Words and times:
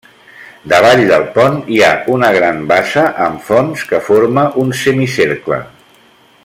Davall 0.71 1.01
del 1.11 1.25
pont, 1.35 1.59
hi 1.75 1.77
ha 1.87 1.91
una 2.15 2.31
gran 2.37 2.63
bassa 2.73 3.05
amb 3.29 3.45
fonts 3.51 3.87
que 3.93 4.03
forma 4.09 4.49
un 4.65 4.75
semicercle. 4.83 5.65